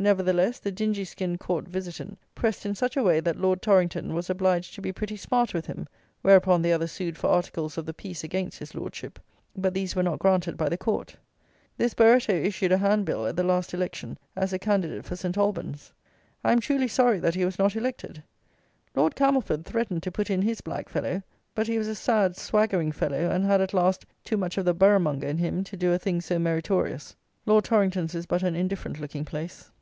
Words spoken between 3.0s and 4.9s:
way that Lord Torrington was obliged to